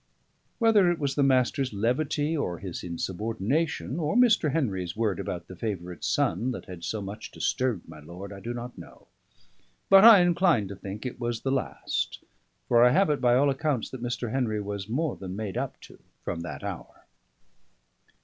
[0.57, 4.51] Whether it was the Master's levity, or his insubordination, or Mr.
[4.51, 8.51] Henry's word about the favourite son, that had so much disturbed my lord, I do
[8.51, 9.05] not know:
[9.91, 12.23] but I incline to think it was the last,
[12.67, 14.31] for I have it by all accounts that Mr.
[14.31, 17.05] Henry was more made up to from that hour.